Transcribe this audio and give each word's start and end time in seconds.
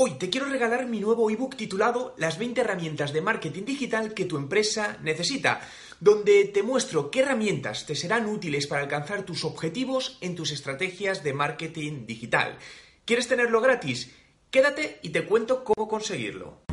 Hoy 0.00 0.12
te 0.12 0.30
quiero 0.30 0.46
regalar 0.46 0.86
mi 0.86 1.00
nuevo 1.00 1.28
ebook 1.28 1.56
titulado 1.56 2.14
Las 2.18 2.38
20 2.38 2.60
herramientas 2.60 3.12
de 3.12 3.20
marketing 3.20 3.64
digital 3.64 4.14
que 4.14 4.26
tu 4.26 4.36
empresa 4.36 4.96
necesita, 5.02 5.60
donde 5.98 6.44
te 6.44 6.62
muestro 6.62 7.10
qué 7.10 7.22
herramientas 7.22 7.84
te 7.84 7.96
serán 7.96 8.26
útiles 8.26 8.68
para 8.68 8.82
alcanzar 8.82 9.24
tus 9.24 9.44
objetivos 9.44 10.16
en 10.20 10.36
tus 10.36 10.52
estrategias 10.52 11.24
de 11.24 11.34
marketing 11.34 12.06
digital. 12.06 12.58
¿Quieres 13.04 13.26
tenerlo 13.26 13.60
gratis? 13.60 14.14
Quédate 14.52 15.00
y 15.02 15.08
te 15.08 15.24
cuento 15.24 15.64
cómo 15.64 15.88
conseguirlo. 15.88 16.67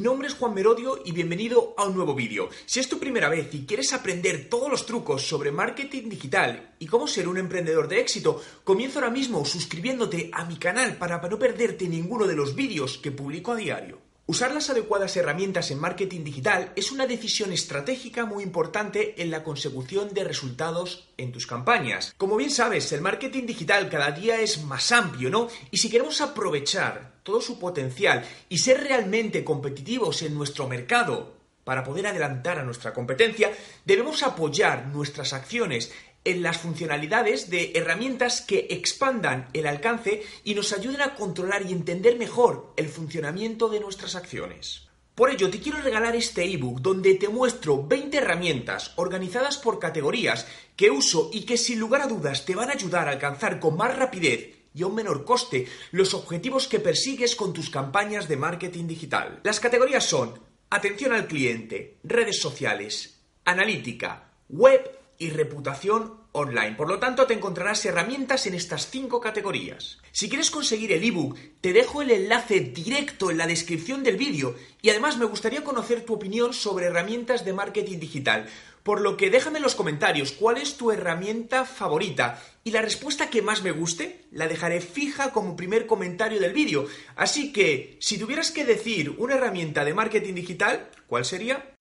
Mi 0.00 0.04
nombre 0.04 0.28
es 0.28 0.34
Juan 0.34 0.54
Merodio 0.54 0.98
y 1.04 1.12
bienvenido 1.12 1.74
a 1.76 1.84
un 1.84 1.94
nuevo 1.94 2.14
vídeo. 2.14 2.48
Si 2.64 2.80
es 2.80 2.88
tu 2.88 2.98
primera 2.98 3.28
vez 3.28 3.52
y 3.52 3.66
quieres 3.66 3.92
aprender 3.92 4.48
todos 4.48 4.70
los 4.70 4.86
trucos 4.86 5.28
sobre 5.28 5.52
marketing 5.52 6.08
digital 6.08 6.72
y 6.78 6.86
cómo 6.86 7.06
ser 7.06 7.28
un 7.28 7.36
emprendedor 7.36 7.86
de 7.86 8.00
éxito, 8.00 8.42
comienza 8.64 8.98
ahora 8.98 9.10
mismo 9.10 9.44
suscribiéndote 9.44 10.30
a 10.32 10.46
mi 10.46 10.56
canal 10.56 10.96
para 10.96 11.20
no 11.20 11.38
perderte 11.38 11.86
ninguno 11.86 12.26
de 12.26 12.34
los 12.34 12.54
vídeos 12.54 12.96
que 12.96 13.12
publico 13.12 13.52
a 13.52 13.56
diario. 13.56 14.09
Usar 14.30 14.54
las 14.54 14.70
adecuadas 14.70 15.16
herramientas 15.16 15.72
en 15.72 15.80
marketing 15.80 16.22
digital 16.22 16.72
es 16.76 16.92
una 16.92 17.08
decisión 17.08 17.52
estratégica 17.52 18.26
muy 18.26 18.44
importante 18.44 19.20
en 19.20 19.28
la 19.28 19.42
consecución 19.42 20.14
de 20.14 20.22
resultados 20.22 21.08
en 21.16 21.32
tus 21.32 21.48
campañas. 21.48 22.14
Como 22.16 22.36
bien 22.36 22.52
sabes, 22.52 22.92
el 22.92 23.00
marketing 23.00 23.44
digital 23.44 23.88
cada 23.88 24.12
día 24.12 24.40
es 24.40 24.62
más 24.62 24.92
amplio, 24.92 25.30
¿no? 25.30 25.48
Y 25.72 25.78
si 25.78 25.90
queremos 25.90 26.20
aprovechar 26.20 27.14
todo 27.24 27.40
su 27.40 27.58
potencial 27.58 28.24
y 28.48 28.58
ser 28.58 28.84
realmente 28.84 29.42
competitivos 29.42 30.22
en 30.22 30.36
nuestro 30.36 30.68
mercado 30.68 31.39
para 31.64 31.84
poder 31.84 32.06
adelantar 32.06 32.58
a 32.58 32.62
nuestra 32.62 32.92
competencia, 32.92 33.52
debemos 33.84 34.22
apoyar 34.22 34.86
nuestras 34.88 35.32
acciones 35.32 35.92
en 36.24 36.42
las 36.42 36.58
funcionalidades 36.58 37.48
de 37.50 37.72
herramientas 37.74 38.42
que 38.42 38.66
expandan 38.70 39.48
el 39.52 39.66
alcance 39.66 40.22
y 40.44 40.54
nos 40.54 40.72
ayuden 40.72 41.00
a 41.00 41.14
controlar 41.14 41.62
y 41.66 41.72
entender 41.72 42.18
mejor 42.18 42.72
el 42.76 42.88
funcionamiento 42.88 43.68
de 43.68 43.80
nuestras 43.80 44.16
acciones. 44.16 44.90
Por 45.14 45.30
ello, 45.30 45.50
te 45.50 45.60
quiero 45.60 45.82
regalar 45.82 46.16
este 46.16 46.44
ebook 46.44 46.80
donde 46.80 47.14
te 47.14 47.28
muestro 47.28 47.86
20 47.86 48.16
herramientas 48.16 48.92
organizadas 48.96 49.58
por 49.58 49.78
categorías 49.78 50.46
que 50.76 50.90
uso 50.90 51.30
y 51.32 51.42
que 51.42 51.58
sin 51.58 51.78
lugar 51.78 52.02
a 52.02 52.06
dudas 52.06 52.44
te 52.44 52.54
van 52.54 52.70
a 52.70 52.72
ayudar 52.72 53.08
a 53.08 53.12
alcanzar 53.12 53.60
con 53.60 53.76
más 53.76 53.96
rapidez 53.96 54.56
y 54.74 54.82
a 54.82 54.86
un 54.86 54.94
menor 54.94 55.24
coste 55.24 55.66
los 55.90 56.14
objetivos 56.14 56.68
que 56.68 56.80
persigues 56.80 57.34
con 57.36 57.52
tus 57.52 57.70
campañas 57.70 58.28
de 58.28 58.36
marketing 58.36 58.86
digital. 58.86 59.40
Las 59.42 59.60
categorías 59.60 60.04
son 60.04 60.38
atención 60.70 61.12
al 61.12 61.26
cliente, 61.26 61.98
redes 62.04 62.40
sociales, 62.40 63.20
analítica, 63.44 64.30
web 64.48 64.88
y 65.18 65.30
reputación 65.30 66.19
online. 66.32 66.76
Por 66.76 66.88
lo 66.88 66.98
tanto, 66.98 67.26
te 67.26 67.34
encontrarás 67.34 67.84
herramientas 67.84 68.46
en 68.46 68.54
estas 68.54 68.88
cinco 68.88 69.20
categorías. 69.20 69.98
Si 70.12 70.28
quieres 70.28 70.50
conseguir 70.50 70.92
el 70.92 71.04
ebook, 71.04 71.36
te 71.60 71.72
dejo 71.72 72.02
el 72.02 72.10
enlace 72.10 72.60
directo 72.60 73.30
en 73.30 73.38
la 73.38 73.46
descripción 73.46 74.02
del 74.02 74.16
vídeo 74.16 74.54
y 74.82 74.90
además 74.90 75.18
me 75.18 75.24
gustaría 75.24 75.64
conocer 75.64 76.04
tu 76.04 76.14
opinión 76.14 76.52
sobre 76.52 76.86
herramientas 76.86 77.44
de 77.44 77.52
marketing 77.52 77.98
digital. 77.98 78.46
Por 78.82 79.02
lo 79.02 79.16
que 79.16 79.28
déjame 79.28 79.58
en 79.58 79.62
los 79.62 79.74
comentarios 79.74 80.32
cuál 80.32 80.56
es 80.56 80.76
tu 80.76 80.90
herramienta 80.90 81.66
favorita 81.66 82.42
y 82.64 82.70
la 82.70 82.80
respuesta 82.80 83.28
que 83.28 83.42
más 83.42 83.62
me 83.62 83.72
guste 83.72 84.24
la 84.30 84.48
dejaré 84.48 84.80
fija 84.80 85.32
como 85.32 85.56
primer 85.56 85.86
comentario 85.86 86.40
del 86.40 86.54
vídeo. 86.54 86.86
Así 87.14 87.52
que, 87.52 87.98
si 88.00 88.18
tuvieras 88.18 88.50
que 88.50 88.64
decir 88.64 89.14
una 89.18 89.34
herramienta 89.34 89.84
de 89.84 89.92
marketing 89.92 90.34
digital, 90.34 90.88
¿cuál 91.06 91.26
sería? 91.26 91.74